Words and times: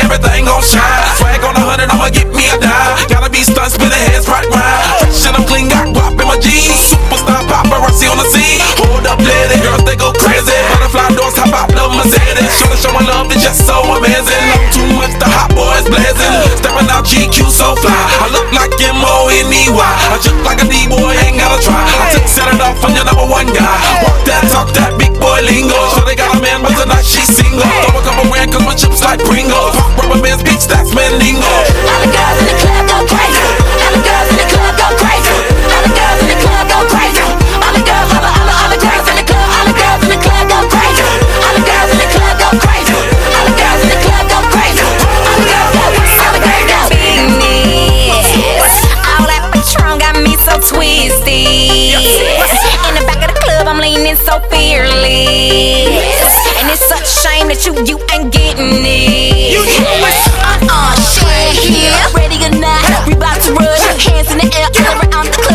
Everything 0.00 0.48
gon' 0.48 0.62
shine. 0.64 1.04
Swag 1.20 1.44
on 1.44 1.56
a 1.56 1.60
hundred, 1.60 1.92
I'ma 1.92 2.08
get 2.08 2.28
me 2.32 2.48
a 2.48 2.56
dime. 2.56 2.96
Gotta 3.12 3.28
be 3.28 3.44
stunts, 3.44 3.76
spinning 3.76 3.98
heads, 4.08 4.24
right 4.24 4.46
round. 4.48 5.12
Shit, 5.12 5.36
I'm 5.36 5.44
clean, 5.44 5.68
got 5.68 5.92
guap 5.92 6.16
in 6.16 6.24
my 6.24 6.38
jeans. 6.40 6.94
Superstar 6.94 7.44
paparazzi 7.44 8.08
on 8.08 8.16
the 8.16 8.28
scene. 8.32 8.60
Hold 8.80 9.04
up, 9.04 9.20
let 9.20 9.52
it. 9.52 9.60
girls, 9.60 9.84
they 9.84 9.96
go 9.96 10.14
crazy. 10.16 10.54
Butterfly 10.72 11.12
doors, 11.12 11.36
hop 11.36 11.52
out 11.52 11.68
the 11.68 11.84
Mercedes. 11.92 12.48
Shawty 12.56 12.78
showing 12.80 13.04
love 13.04 13.28
it's 13.28 13.44
just 13.44 13.68
so 13.68 13.84
amazing. 13.92 14.44
I'm 14.56 14.64
too 14.72 14.88
much, 14.96 15.12
the 15.20 15.28
hot 15.28 15.52
boys 15.52 15.84
blazing. 15.88 16.32
Stepping 16.56 16.88
out 16.88 17.04
GQ, 17.04 17.52
so 17.52 17.76
fly. 17.76 17.92
I 17.92 18.32
look 18.32 18.48
like 18.56 18.72
M-O-N-E-Y. 18.80 19.76
I 19.76 20.16
just 20.20 20.40
like 20.44 20.60
a 20.62 20.66
D-boy, 20.68 21.12
ain't 21.26 21.36
gotta 21.36 21.60
try. 21.60 21.80
I 21.80 22.12
took 22.12 22.26
set 22.28 22.48
it 22.48 22.60
off 22.60 22.80
from 22.80 22.96
your 22.96 23.04
number 23.04 23.26
one 23.28 23.48
guy. 23.52 24.11
you, 57.66 57.74
you 57.86 57.98
ain't 58.12 58.32
getting 58.32 58.82
it. 58.82 59.52
You 59.52 59.62
know 59.62 59.94
what's 60.02 60.26
uh 60.42 60.66
uh, 60.66 60.94
shit 60.98 61.54
here. 61.70 61.94
Ready 62.14 62.42
or 62.44 62.58
not, 62.58 63.06
we 63.06 63.14
bout 63.14 63.40
to 63.42 63.52
rush. 63.54 64.06
Hands 64.06 64.30
in 64.32 64.38
the 64.38 64.50
air, 64.56 64.66
all 64.88 64.98
around 64.98 65.26
the 65.26 65.42
clock. 65.42 65.51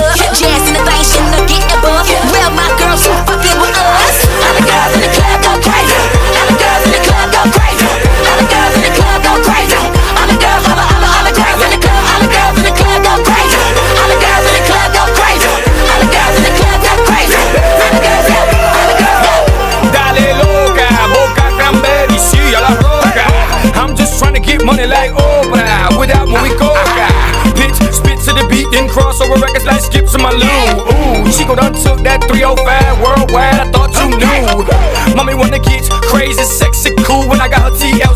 my 30.28 30.36
little 30.36 30.84
ooh. 30.92 31.32
She 31.32 31.46
go 31.46 31.56
done 31.56 31.74
took 31.74 32.04
that 32.04 32.24
305 32.28 33.00
worldwide. 33.00 33.60
I 33.64 33.72
thought 33.72 33.96
you 33.96 34.12
knew. 34.20 35.16
Mommy 35.16 35.36
wanna 35.36 35.60
get 35.60 35.88
crazy, 36.12 36.44
sexy, 36.44 36.92
cool 37.04 37.28
when 37.30 37.40
I 37.40 37.48
got 37.48 37.72
her 37.72 37.76
TF. 37.78 38.07